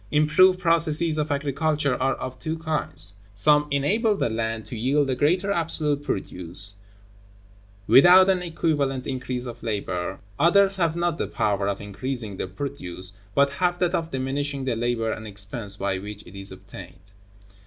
[0.09, 5.11] Improved processes of agriculture are of two kinds: (1) some enable the land to yield
[5.11, 6.77] a greater absolute produce,
[7.85, 12.47] without an equivalent increase of labor; (2) others have not the power of increasing the
[12.47, 17.11] produce, but have that of diminishing the labor and expense by which it is obtained.